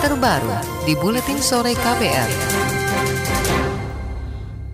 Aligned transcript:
terbaru 0.00 0.80
di 0.88 0.96
Buletin 0.96 1.44
Sore 1.44 1.76
KPR. 1.76 2.79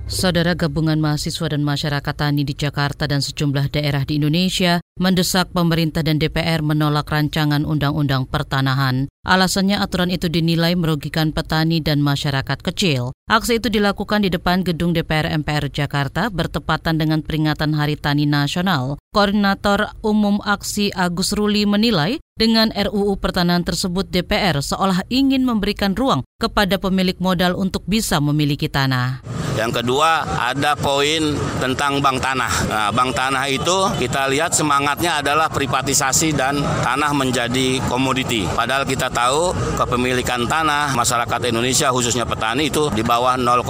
Saudara 0.06 0.54
gabungan 0.54 1.02
mahasiswa 1.02 1.50
dan 1.50 1.66
masyarakat 1.66 2.14
tani 2.14 2.46
di 2.46 2.54
Jakarta 2.54 3.10
dan 3.10 3.18
sejumlah 3.18 3.74
daerah 3.74 4.06
di 4.06 4.22
Indonesia 4.22 4.78
mendesak 5.02 5.50
pemerintah 5.50 6.06
dan 6.06 6.22
DPR 6.22 6.62
menolak 6.62 7.10
rancangan 7.10 7.66
undang-undang 7.66 8.22
pertanahan. 8.30 9.10
Alasannya 9.26 9.82
aturan 9.82 10.14
itu 10.14 10.30
dinilai 10.30 10.78
merugikan 10.78 11.34
petani 11.34 11.82
dan 11.82 11.98
masyarakat 12.06 12.54
kecil. 12.62 13.10
Aksi 13.26 13.58
itu 13.58 13.66
dilakukan 13.66 14.22
di 14.22 14.30
depan 14.30 14.62
gedung 14.62 14.94
DPR 14.94 15.26
MPR 15.42 15.74
Jakarta 15.74 16.30
bertepatan 16.30 17.02
dengan 17.02 17.26
peringatan 17.26 17.74
Hari 17.74 17.98
Tani 17.98 18.30
Nasional. 18.30 19.02
Koordinator 19.10 19.90
Umum 20.06 20.38
Aksi 20.46 20.94
Agus 20.94 21.34
Ruli 21.34 21.66
menilai 21.66 22.22
dengan 22.38 22.70
RUU 22.70 23.18
Pertanahan 23.18 23.66
tersebut 23.66 24.06
DPR 24.06 24.62
seolah 24.62 25.02
ingin 25.10 25.42
memberikan 25.42 25.98
ruang 25.98 26.22
kepada 26.38 26.78
pemilik 26.78 27.18
modal 27.18 27.58
untuk 27.58 27.82
bisa 27.90 28.22
memiliki 28.22 28.70
tanah. 28.70 29.35
Yang 29.56 29.82
kedua 29.82 30.22
ada 30.36 30.76
poin 30.76 31.32
tentang 31.58 32.04
bank 32.04 32.20
tanah. 32.20 32.52
Nah, 32.68 32.90
bank 32.92 33.16
tanah 33.16 33.48
itu 33.48 33.88
kita 33.96 34.28
lihat 34.28 34.52
semangatnya 34.52 35.24
adalah 35.24 35.48
privatisasi 35.48 36.36
dan 36.36 36.60
tanah 36.84 37.16
menjadi 37.16 37.80
komoditi. 37.88 38.44
Padahal 38.52 38.84
kita 38.84 39.08
tahu 39.08 39.56
kepemilikan 39.80 40.44
tanah 40.44 40.92
masyarakat 40.92 41.40
Indonesia 41.48 41.88
khususnya 41.88 42.28
petani 42.28 42.68
itu 42.68 42.92
di 42.92 43.00
bawah 43.00 43.40
0,5 43.40 43.64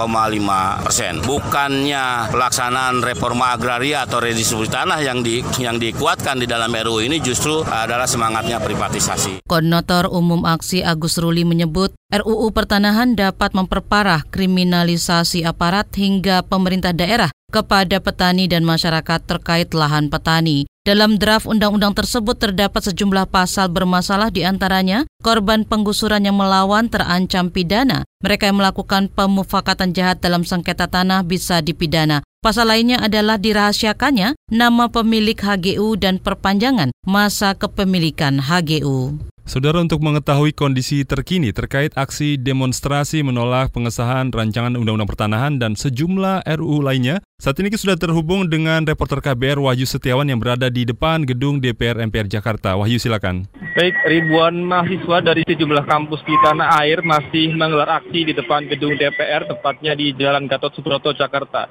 persen. 0.82 1.22
Bukannya 1.22 2.34
pelaksanaan 2.34 3.06
reforma 3.06 3.54
agraria 3.54 4.02
atau 4.02 4.18
redistribusi 4.18 4.74
tanah 4.74 4.98
yang 5.06 5.23
di, 5.23 5.40
yang 5.62 5.78
dikuatkan 5.78 6.42
di 6.42 6.50
dalam 6.50 6.74
RUU 6.74 7.06
ini 7.06 7.23
justru 7.23 7.62
adalah 7.62 8.10
semangatnya 8.10 8.59
privatisasi. 8.59 9.46
Koordinator 9.46 10.10
Umum 10.10 10.42
Aksi 10.42 10.82
Agus 10.82 11.23
Ruli 11.23 11.46
menyebut 11.46 11.95
RUU 12.06 12.55
Pertanahan 12.55 13.19
dapat 13.19 13.51
memperparah 13.51 14.23
kriminalisasi 14.30 15.43
aparat 15.43 15.90
hingga 15.99 16.46
pemerintah 16.46 16.95
daerah 16.95 17.35
kepada 17.51 17.99
petani 17.99 18.46
dan 18.46 18.62
masyarakat 18.62 19.26
terkait 19.26 19.74
lahan 19.74 20.07
petani. 20.07 20.71
Dalam 20.87 21.18
draft 21.18 21.51
undang-undang 21.51 21.99
tersebut 21.99 22.38
terdapat 22.38 22.79
sejumlah 22.79 23.27
pasal 23.27 23.66
bermasalah 23.74 24.30
di 24.30 24.46
antaranya 24.46 25.02
korban 25.18 25.66
penggusuran 25.66 26.23
yang 26.23 26.38
melawan 26.38 26.87
terancam 26.87 27.51
pidana. 27.51 28.07
Mereka 28.23 28.54
yang 28.54 28.62
melakukan 28.62 29.10
pemufakatan 29.10 29.90
jahat 29.90 30.23
dalam 30.23 30.46
sengketa 30.46 30.87
tanah 30.87 31.27
bisa 31.27 31.59
dipidana. 31.59 32.23
Pasal 32.38 32.71
lainnya 32.71 33.02
adalah 33.02 33.34
dirahasiakannya 33.34 34.38
nama 34.54 34.87
pemilik 34.95 35.34
HGU 35.34 35.99
dan 35.99 36.23
perpanjangan 36.23 36.95
masa 37.02 37.59
kepemilikan 37.59 38.38
HGU. 38.46 39.18
Saudara 39.47 39.79
untuk 39.79 40.02
mengetahui 40.02 40.51
kondisi 40.51 41.07
terkini 41.07 41.55
terkait 41.55 41.95
aksi 41.95 42.35
demonstrasi 42.35 43.23
menolak 43.23 43.71
pengesahan 43.71 44.35
rancangan 44.35 44.75
Undang-Undang 44.75 45.07
Pertanahan 45.07 45.55
dan 45.63 45.79
sejumlah 45.79 46.43
RUU 46.43 46.83
lainnya, 46.83 47.23
saat 47.39 47.55
ini 47.63 47.71
kita 47.71 47.79
sudah 47.87 47.95
terhubung 47.95 48.51
dengan 48.51 48.83
reporter 48.83 49.23
KBR 49.23 49.63
Wahyu 49.63 49.87
Setiawan 49.87 50.27
yang 50.27 50.43
berada 50.43 50.67
di 50.67 50.83
depan 50.83 51.23
gedung 51.23 51.63
DPR 51.63 52.02
MPR 52.11 52.27
Jakarta. 52.27 52.74
Wahyu 52.74 52.99
silakan. 52.99 53.47
Baik, 53.79 53.95
ribuan 54.11 54.67
mahasiswa 54.67 55.23
dari 55.23 55.47
sejumlah 55.47 55.87
kampus 55.87 56.27
di 56.27 56.35
tanah 56.43 56.83
air 56.83 57.07
masih 57.07 57.55
menggelar 57.55 58.02
aksi 58.02 58.27
di 58.27 58.35
depan 58.35 58.67
gedung 58.67 58.99
DPR, 58.99 59.47
tepatnya 59.47 59.95
di 59.95 60.11
Jalan 60.19 60.51
Gatot 60.51 60.74
Subroto, 60.74 61.15
Jakarta. 61.15 61.71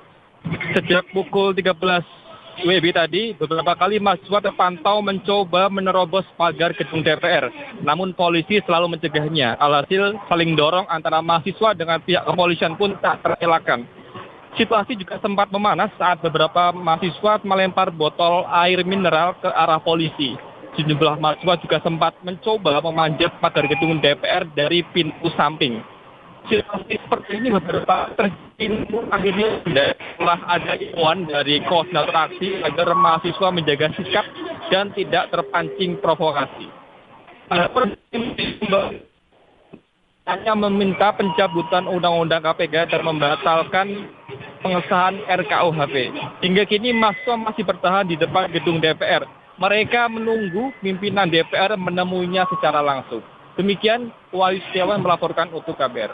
Sejak 0.71 1.11
pukul 1.11 1.51
13 1.51 1.75
WB 2.63 2.95
tadi, 2.95 3.35
beberapa 3.35 3.75
kali 3.75 3.99
mahasiswa 3.99 4.39
terpantau 4.39 5.03
mencoba 5.03 5.67
menerobos 5.67 6.23
pagar 6.39 6.71
gedung 6.71 7.03
DPR. 7.03 7.51
Namun 7.83 8.15
polisi 8.15 8.63
selalu 8.63 8.95
mencegahnya. 8.95 9.59
Alhasil 9.59 10.15
saling 10.31 10.55
dorong 10.55 10.87
antara 10.87 11.19
mahasiswa 11.19 11.75
dengan 11.75 11.99
pihak 11.99 12.23
kepolisian 12.23 12.79
pun 12.79 12.95
tak 13.03 13.19
terelakkan. 13.19 13.83
Situasi 14.55 14.95
juga 14.95 15.19
sempat 15.19 15.51
memanas 15.51 15.91
saat 15.99 16.23
beberapa 16.23 16.71
mahasiswa 16.71 17.43
melempar 17.43 17.91
botol 17.91 18.47
air 18.47 18.87
mineral 18.87 19.35
ke 19.35 19.51
arah 19.51 19.83
polisi. 19.83 20.39
Sejumlah 20.79 21.19
mahasiswa 21.19 21.59
juga 21.59 21.77
sempat 21.83 22.15
mencoba 22.23 22.79
memanjat 22.79 23.35
pagar 23.43 23.67
gedung 23.67 23.99
DPR 23.99 24.47
dari 24.55 24.79
pintu 24.95 25.27
samping 25.35 25.94
situasi 26.47 26.93
seperti 27.01 27.31
ini 27.41 27.49
beberapa 27.53 28.13
terjadi 28.13 28.97
akhirnya 29.11 29.49
setelah 29.65 30.39
ada 30.47 30.73
imbauan 30.79 31.19
dari 31.27 31.59
koordinator 31.65 32.15
aksi 32.15 32.63
agar 32.63 32.87
mahasiswa 32.95 33.47
menjaga 33.51 33.87
sikap 33.97 34.25
dan 34.69 34.93
tidak 34.95 35.29
terpancing 35.33 35.99
provokasi. 35.99 36.67
hanya 40.25 40.57
meminta 40.57 41.13
pencabutan 41.13 41.85
Undang-Undang 41.85 42.41
KPK 42.41 42.89
dan 42.89 43.01
membatalkan 43.05 43.87
pengesahan 44.65 45.21
RKUHP. 45.29 45.95
Hingga 46.41 46.63
kini 46.65 46.89
mahasiswa 46.97 47.37
masih 47.37 47.61
bertahan 47.61 48.09
di 48.09 48.17
depan 48.17 48.49
gedung 48.49 48.81
DPR. 48.81 49.29
Mereka 49.61 50.09
menunggu 50.09 50.73
pimpinan 50.81 51.29
DPR 51.29 51.77
menemuinya 51.77 52.49
secara 52.49 52.81
langsung. 52.81 53.21
Demikian 53.55 54.11
Wahyu 54.35 54.59
Setiawan 54.67 54.99
melaporkan 54.99 55.47
untuk 55.55 55.79
KBR. 55.79 56.11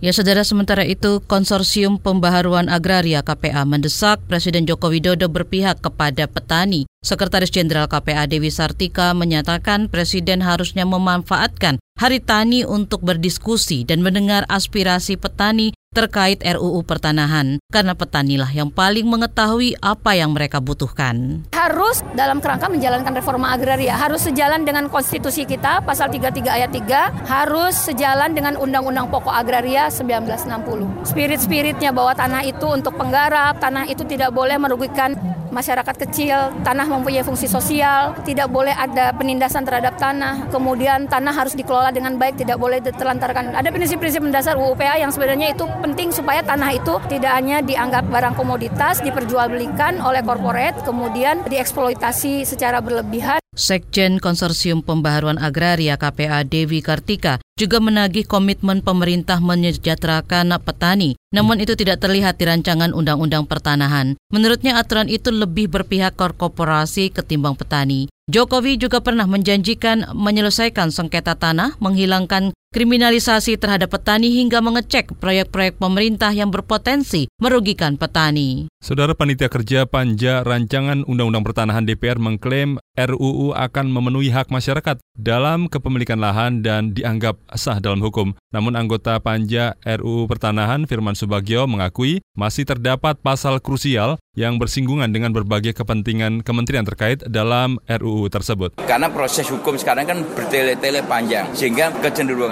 Ya 0.00 0.10
saudara 0.16 0.42
sementara 0.42 0.82
itu 0.82 1.20
Konsorsium 1.22 2.00
Pembaharuan 2.00 2.72
Agraria 2.72 3.20
KPA 3.22 3.68
mendesak 3.68 4.18
Presiden 4.26 4.64
Joko 4.66 4.90
Widodo 4.90 5.28
berpihak 5.30 5.84
kepada 5.84 6.26
petani. 6.26 6.88
Sekretaris 7.04 7.52
Jenderal 7.52 7.86
KPA 7.86 8.24
Dewi 8.26 8.48
Sartika 8.48 9.12
menyatakan 9.12 9.92
Presiden 9.92 10.40
harusnya 10.40 10.88
memanfaatkan 10.88 11.78
Hari 12.00 12.24
Tani 12.24 12.64
untuk 12.64 13.04
berdiskusi 13.04 13.84
dan 13.84 14.00
mendengar 14.00 14.48
aspirasi 14.48 15.20
petani 15.20 15.76
terkait 15.90 16.38
RUU 16.38 16.86
pertanahan 16.86 17.58
karena 17.66 17.98
petanilah 17.98 18.46
yang 18.54 18.70
paling 18.70 19.10
mengetahui 19.10 19.74
apa 19.82 20.14
yang 20.14 20.30
mereka 20.30 20.62
butuhkan. 20.62 21.42
Harus 21.50 22.06
dalam 22.14 22.38
kerangka 22.38 22.70
menjalankan 22.70 23.10
reforma 23.10 23.50
agraria, 23.50 23.98
harus 23.98 24.22
sejalan 24.22 24.62
dengan 24.62 24.86
konstitusi 24.86 25.42
kita 25.42 25.82
pasal 25.82 26.06
33 26.06 26.46
ayat 26.46 26.70
3, 26.70 27.26
harus 27.26 27.74
sejalan 27.74 28.30
dengan 28.30 28.54
undang-undang 28.54 29.10
pokok 29.10 29.34
agraria 29.34 29.90
1960. 29.90 31.10
Spirit-spiritnya 31.10 31.90
bahwa 31.90 32.14
tanah 32.14 32.46
itu 32.46 32.70
untuk 32.70 32.94
penggarap, 32.94 33.58
tanah 33.58 33.90
itu 33.90 34.06
tidak 34.06 34.30
boleh 34.30 34.62
merugikan 34.62 35.18
masyarakat 35.50 35.94
kecil, 36.08 36.54
tanah 36.62 36.86
mempunyai 36.86 37.26
fungsi 37.26 37.50
sosial, 37.50 38.16
tidak 38.24 38.48
boleh 38.48 38.72
ada 38.72 39.12
penindasan 39.14 39.66
terhadap 39.66 39.98
tanah, 39.98 40.48
kemudian 40.48 41.10
tanah 41.10 41.34
harus 41.34 41.52
dikelola 41.58 41.90
dengan 41.90 42.16
baik, 42.16 42.40
tidak 42.40 42.56
boleh 42.56 42.78
ditelantarkan. 42.80 43.52
Ada 43.54 43.68
prinsip-prinsip 43.74 44.22
mendasar 44.22 44.56
UUPA 44.56 44.98
yang 45.02 45.12
sebenarnya 45.12 45.52
itu 45.52 45.66
penting 45.82 46.14
supaya 46.14 46.40
tanah 46.40 46.70
itu 46.74 46.96
tidak 47.10 47.32
hanya 47.34 47.60
dianggap 47.60 48.06
barang 48.08 48.34
komoditas, 48.38 49.02
diperjualbelikan 49.04 50.00
oleh 50.00 50.22
korporat, 50.24 50.78
kemudian 50.86 51.42
dieksploitasi 51.46 52.46
secara 52.46 52.80
berlebihan. 52.80 53.42
Sekjen 53.50 54.22
Konsorsium 54.22 54.80
Pembaharuan 54.86 55.36
Agraria 55.36 55.98
KPA 55.98 56.46
Dewi 56.46 56.80
Kartika 56.86 57.42
juga 57.60 57.76
menagih 57.76 58.24
komitmen 58.24 58.80
pemerintah 58.80 59.36
menyejahterakan 59.44 60.56
petani. 60.64 61.20
Namun 61.36 61.60
itu 61.60 61.76
tidak 61.76 62.00
terlihat 62.00 62.40
di 62.40 62.48
rancangan 62.48 62.96
Undang-Undang 62.96 63.44
Pertanahan. 63.44 64.16
Menurutnya 64.32 64.80
aturan 64.80 65.12
itu 65.12 65.28
lebih 65.28 65.68
berpihak 65.68 66.16
korporasi 66.16 67.12
ketimbang 67.12 67.60
petani. 67.60 68.08
Jokowi 68.32 68.80
juga 68.80 69.04
pernah 69.04 69.28
menjanjikan 69.28 70.16
menyelesaikan 70.16 70.88
sengketa 70.88 71.36
tanah, 71.36 71.76
menghilangkan 71.82 72.56
kriminalisasi 72.70 73.58
terhadap 73.58 73.90
petani 73.90 74.30
hingga 74.30 74.62
mengecek 74.62 75.18
proyek-proyek 75.18 75.82
pemerintah 75.82 76.30
yang 76.30 76.54
berpotensi 76.54 77.26
merugikan 77.42 77.98
petani. 77.98 78.70
Saudara 78.78 79.12
Panitia 79.12 79.50
Kerja 79.50 79.90
Panja 79.90 80.46
Rancangan 80.46 81.02
Undang-Undang 81.02 81.44
Pertanahan 81.50 81.84
DPR 81.84 82.22
mengklaim 82.22 82.78
RUU 82.94 83.52
akan 83.58 83.90
memenuhi 83.90 84.30
hak 84.30 84.54
masyarakat 84.54 85.02
dalam 85.18 85.66
kepemilikan 85.66 86.22
lahan 86.22 86.62
dan 86.62 86.94
dianggap 86.94 87.42
sah 87.58 87.82
dalam 87.82 87.98
hukum. 88.00 88.38
Namun 88.54 88.78
anggota 88.78 89.18
Panja 89.18 89.74
RUU 89.82 90.30
Pertanahan 90.30 90.86
Firman 90.86 91.18
Subagio 91.18 91.66
mengakui 91.66 92.22
masih 92.38 92.64
terdapat 92.64 93.18
pasal 93.18 93.58
krusial 93.58 94.16
yang 94.38 94.62
bersinggungan 94.62 95.10
dengan 95.10 95.34
berbagai 95.34 95.74
kepentingan 95.74 96.46
kementerian 96.46 96.86
terkait 96.86 97.20
dalam 97.26 97.82
RUU 97.84 98.30
tersebut. 98.30 98.78
Karena 98.86 99.10
proses 99.10 99.50
hukum 99.50 99.74
sekarang 99.74 100.06
kan 100.06 100.22
bertele-tele 100.22 101.02
panjang, 101.04 101.50
sehingga 101.50 101.90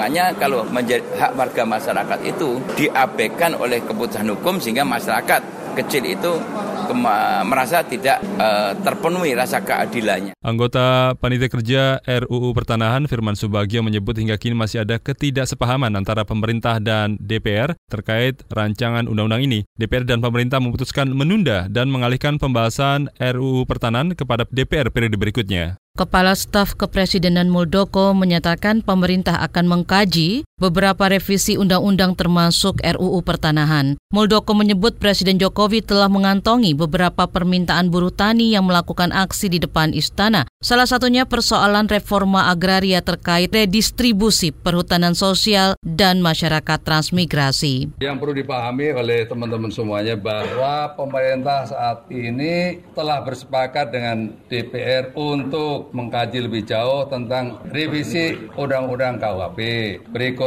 kecenderungannya 0.08 0.40
kalau 0.40 0.64
menjadi 0.64 1.04
hak 1.20 1.32
warga 1.36 1.62
masyarakat 1.68 2.18
itu 2.24 2.48
diabaikan 2.76 3.52
oleh 3.60 3.84
keputusan 3.84 4.26
hukum 4.32 4.56
sehingga 4.60 4.84
masyarakat 4.88 5.40
kecil 5.76 6.02
itu 6.08 6.32
merasa 7.44 7.84
tidak 7.84 8.16
uh, 8.40 8.72
terpenuhi 8.80 9.36
rasa 9.36 9.60
keadilannya. 9.60 10.32
Anggota 10.40 11.12
Panitia 11.20 11.52
Kerja 11.52 11.82
RUU 12.00 12.56
Pertanahan 12.56 13.04
Firman 13.04 13.36
Subagio 13.36 13.84
menyebut 13.84 14.16
hingga 14.16 14.40
kini 14.40 14.56
masih 14.56 14.88
ada 14.88 14.96
ketidaksepahaman 14.96 15.92
antara 15.92 16.24
pemerintah 16.24 16.80
dan 16.80 17.20
DPR 17.20 17.76
terkait 17.92 18.40
rancangan 18.48 19.04
undang-undang 19.04 19.44
ini. 19.44 19.68
DPR 19.76 20.08
dan 20.08 20.24
pemerintah 20.24 20.64
memutuskan 20.64 21.12
menunda 21.12 21.68
dan 21.68 21.92
mengalihkan 21.92 22.40
pembahasan 22.40 23.12
RUU 23.20 23.68
Pertanahan 23.68 24.16
kepada 24.16 24.48
DPR 24.48 24.88
periode 24.88 25.20
berikutnya. 25.20 25.76
Kepala 25.98 26.38
Staf 26.38 26.78
Kepresidenan 26.78 27.50
Muldoko 27.50 28.14
menyatakan 28.14 28.86
pemerintah 28.86 29.42
akan 29.42 29.66
mengkaji 29.66 30.46
beberapa 30.58 31.06
revisi 31.06 31.54
undang-undang 31.54 32.18
termasuk 32.18 32.82
RUU 32.82 33.22
Pertanahan. 33.22 33.94
Muldoko 34.10 34.52
menyebut 34.58 34.98
Presiden 34.98 35.38
Jokowi 35.38 35.80
telah 35.80 36.10
mengantongi 36.10 36.74
beberapa 36.74 37.30
permintaan 37.30 37.88
buruh 37.88 38.10
tani 38.10 38.52
yang 38.52 38.66
melakukan 38.66 39.14
aksi 39.14 39.46
di 39.46 39.58
depan 39.62 39.94
istana. 39.94 40.44
Salah 40.58 40.90
satunya 40.90 41.22
persoalan 41.22 41.86
reforma 41.86 42.50
agraria 42.50 42.98
terkait 42.98 43.54
redistribusi 43.54 44.50
perhutanan 44.50 45.14
sosial 45.14 45.78
dan 45.86 46.18
masyarakat 46.18 46.82
transmigrasi. 46.82 47.94
Yang 48.02 48.16
perlu 48.18 48.34
dipahami 48.34 48.90
oleh 48.90 49.22
teman-teman 49.30 49.70
semuanya 49.70 50.18
bahwa 50.18 50.98
pemerintah 50.98 51.68
saat 51.70 52.10
ini 52.10 52.82
telah 52.98 53.22
bersepakat 53.22 53.94
dengan 53.94 54.34
DPR 54.50 55.14
untuk 55.14 55.94
mengkaji 55.94 56.50
lebih 56.50 56.66
jauh 56.66 57.06
tentang 57.06 57.62
revisi 57.70 58.34
Undang-Undang 58.58 59.22
KUHP. 59.22 59.60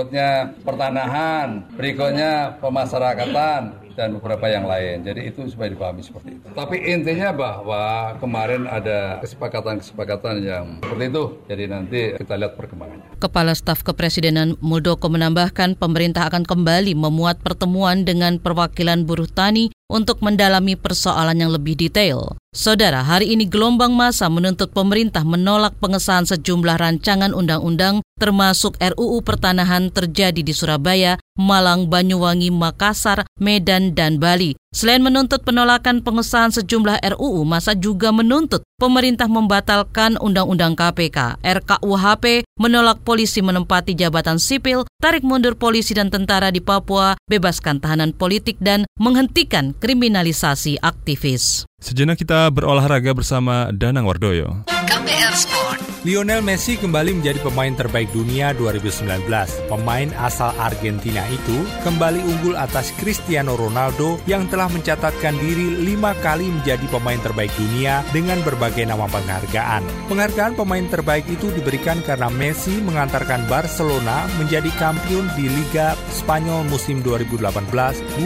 Berikutnya 0.01 0.57
pertanahan, 0.65 1.61
berikutnya 1.77 2.57
pemasyarakatan, 2.57 3.81
dan 3.93 4.17
beberapa 4.17 4.47
yang 4.47 4.65
lain. 4.65 5.03
Jadi 5.03 5.29
itu 5.29 5.45
supaya 5.51 5.69
dipahami 5.69 6.01
seperti 6.01 6.39
itu. 6.39 6.47
Tapi 6.55 6.75
intinya 6.89 7.29
bahwa 7.35 8.15
kemarin 8.17 8.65
ada 8.65 9.19
kesepakatan-kesepakatan 9.21 10.35
yang 10.41 10.65
seperti 10.81 11.03
itu. 11.11 11.23
Jadi 11.45 11.63
nanti 11.69 11.99
kita 12.17 12.33
lihat 12.39 12.57
perkembangannya. 12.57 13.21
Kepala 13.21 13.53
Staf 13.53 13.85
Kepresidenan 13.85 14.57
Muldoko 14.63 15.11
menambahkan 15.11 15.77
pemerintah 15.77 16.25
akan 16.31 16.47
kembali 16.47 16.97
memuat 16.97 17.43
pertemuan 17.43 18.07
dengan 18.07 18.41
perwakilan 18.41 19.05
buruh 19.05 19.29
tani 19.29 19.69
untuk 19.91 20.23
mendalami 20.23 20.79
persoalan 20.79 21.37
yang 21.37 21.51
lebih 21.51 21.75
detail. 21.75 22.39
Saudara, 22.51 22.99
hari 22.99 23.31
ini 23.31 23.47
gelombang 23.47 23.95
masa 23.95 24.27
menuntut 24.27 24.75
pemerintah 24.75 25.23
menolak 25.23 25.71
pengesahan 25.79 26.27
sejumlah 26.27 26.83
rancangan 26.83 27.31
undang-undang 27.31 28.03
termasuk 28.19 28.75
RUU 28.77 29.23
Pertanahan 29.25 29.87
terjadi 29.87 30.43
di 30.43 30.51
Surabaya, 30.51 31.15
Malang, 31.39 31.87
Banyuwangi, 31.87 32.51
Makassar, 32.53 33.23
Medan, 33.39 33.95
dan 33.95 34.19
Bali. 34.19 34.53
Selain 34.71 34.99
menuntut 34.99 35.43
penolakan 35.47 36.03
pengesahan 36.03 36.51
sejumlah 36.51 37.01
RUU, 37.15 37.47
masa 37.47 37.71
juga 37.71 38.11
menuntut 38.11 38.67
pemerintah 38.79 39.31
membatalkan 39.31 40.15
Undang-Undang 40.21 40.79
KPK, 40.79 41.43
RKUHP, 41.43 42.47
menolak 42.55 43.03
polisi 43.03 43.43
menempati 43.43 43.97
jabatan 43.97 44.39
sipil, 44.39 44.83
tarik 45.01 45.23
mundur 45.27 45.57
polisi 45.59 45.91
dan 45.97 46.07
tentara 46.07 46.53
di 46.53 46.63
Papua, 46.63 47.17
bebaskan 47.27 47.83
tahanan 47.83 48.15
politik, 48.15 48.55
dan 48.63 48.87
menghentikan 48.95 49.75
kriminalisasi 49.75 50.79
aktivis. 50.79 51.67
Sejenak 51.81 52.21
kita 52.21 52.40
berolahraga 52.49 53.11
bersama 53.13 53.69
Danang 53.75 54.07
Wardoyo. 54.07 54.65
KPR 54.65 55.35
Sport. 55.35 55.80
Lionel 56.01 56.41
Messi 56.41 56.81
kembali 56.81 57.21
menjadi 57.21 57.37
pemain 57.45 57.69
terbaik 57.77 58.09
dunia 58.09 58.57
2019. 58.57 59.21
Pemain 59.69 60.09
asal 60.17 60.49
Argentina 60.57 61.21
itu 61.29 61.61
kembali 61.85 62.25
unggul 62.25 62.57
atas 62.57 62.89
Cristiano 62.97 63.53
Ronaldo 63.53 64.17
yang 64.25 64.49
telah 64.49 64.65
mencatatkan 64.73 65.37
diri 65.37 65.77
lima 65.85 66.17
kali 66.25 66.49
menjadi 66.49 66.81
pemain 66.89 67.21
terbaik 67.21 67.53
dunia 67.53 68.01
dengan 68.09 68.41
berbagai 68.41 68.81
nama 68.81 69.05
penghargaan. 69.13 69.85
Penghargaan 70.09 70.57
pemain 70.57 70.81
terbaik 70.89 71.29
itu 71.29 71.53
diberikan 71.53 72.01
karena 72.01 72.33
Messi 72.33 72.81
mengantarkan 72.81 73.45
Barcelona 73.45 74.25
menjadi 74.41 74.73
kampiun 74.81 75.29
di 75.37 75.53
Liga 75.53 75.93
Spanyol 76.09 76.65
musim 76.65 77.05
2018-2019. 77.05 78.25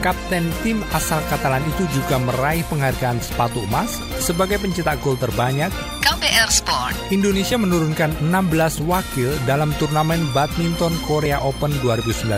Kapten 0.00 0.48
tim 0.64 0.80
asal 0.96 1.20
Katalan 1.28 1.60
itu 1.76 1.84
juga 1.92 2.16
meraih 2.16 2.64
penghargaan 2.72 3.20
sepatu 3.20 3.60
emas 3.68 4.00
sebagai 4.16 4.56
pencetak 4.56 4.96
gol 5.04 5.20
terbanyak 5.20 5.68
KPR 6.04 6.52
Sport. 6.52 6.92
Indonesia 7.16 7.56
menurunkan 7.56 8.12
16 8.20 8.84
wakil 8.84 9.32
dalam 9.48 9.72
turnamen 9.80 10.20
badminton 10.36 10.92
Korea 11.08 11.40
Open 11.40 11.72
2019 11.80 12.28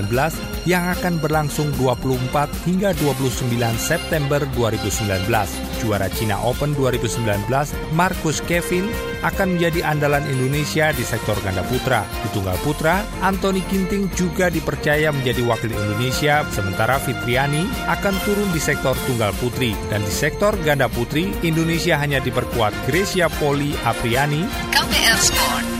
yang 0.66 0.90
akan 0.92 1.22
berlangsung 1.22 1.70
24 1.78 2.50
hingga 2.66 2.90
29 2.98 3.54
September 3.78 4.42
2019. 4.58 5.30
Juara 5.80 6.10
Cina 6.10 6.36
Open 6.42 6.74
2019, 6.74 7.46
Marcus 7.94 8.42
Kevin 8.44 8.90
akan 9.22 9.56
menjadi 9.56 9.86
andalan 9.86 10.26
Indonesia 10.26 10.90
di 10.90 11.06
sektor 11.06 11.38
ganda 11.46 11.62
putra. 11.70 12.02
Di 12.26 12.28
tunggal 12.34 12.58
putra, 12.66 13.06
Anthony 13.22 13.62
Ginting 13.70 14.10
juga 14.18 14.50
dipercaya 14.50 15.14
menjadi 15.14 15.46
wakil 15.46 15.70
Indonesia, 15.70 16.42
sementara 16.50 16.98
Fitriani 16.98 17.64
akan 17.86 18.14
turun 18.26 18.50
di 18.50 18.60
sektor 18.60 18.98
tunggal 19.06 19.30
putri. 19.38 19.72
Dan 19.88 20.02
di 20.02 20.12
sektor 20.12 20.52
ganda 20.66 20.90
putri, 20.90 21.30
Indonesia 21.46 21.94
hanya 21.96 22.18
diperkuat 22.18 22.74
Gracia 22.90 23.30
Poli 23.38 23.72
Apriani, 23.86 24.42
KPR 24.74 25.18
Sport. 25.22 25.75